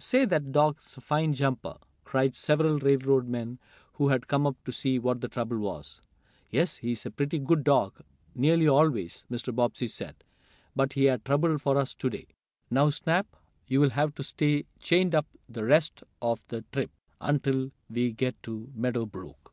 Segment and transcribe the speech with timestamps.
[0.00, 3.60] "Say, that dog's a fine jumper!" cried several railroad men
[3.92, 6.02] who had come up to see what the trouble was.
[6.50, 8.00] "Yes, he is a pretty good dog,
[8.34, 9.54] nearly always," Mr.
[9.54, 10.24] Bobbsey said,
[10.74, 12.26] "but he made trouble for us to day.
[12.68, 13.28] Now, Snap,
[13.68, 16.90] you'll have to stay chained up the rest of the trip,
[17.20, 19.52] until we get to Meadow Brook."